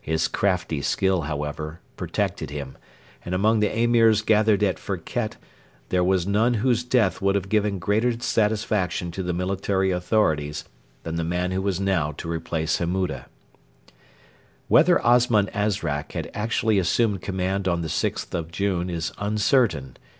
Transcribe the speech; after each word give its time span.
His 0.00 0.28
crafty 0.28 0.80
skill, 0.80 1.22
however, 1.22 1.80
protected 1.96 2.50
him, 2.50 2.78
and 3.24 3.34
among 3.34 3.58
the 3.58 3.66
Emirs 3.66 4.22
gathered 4.24 4.62
at 4.62 4.78
Firket 4.78 5.36
there 5.88 6.04
was 6.04 6.24
none 6.24 6.54
whose 6.54 6.84
death 6.84 7.20
would 7.20 7.34
have 7.34 7.48
given 7.48 7.80
greater 7.80 8.16
satisfaction 8.20 9.10
to 9.10 9.24
the 9.24 9.32
military 9.32 9.90
authorities 9.90 10.64
than 11.02 11.16
the 11.16 11.24
man 11.24 11.50
who 11.50 11.60
was 11.62 11.80
now 11.80 12.12
to 12.12 12.30
replace 12.30 12.78
Hammuda. 12.78 13.26
Whether 14.68 15.04
Osman 15.04 15.50
Azrak 15.52 16.12
had 16.12 16.30
actually 16.32 16.78
assumed 16.78 17.20
command 17.20 17.66
on 17.66 17.82
the 17.82 17.88
6th 17.88 18.32
of 18.34 18.52
June 18.52 18.88
is 18.88 19.10
uncertain. 19.18 19.96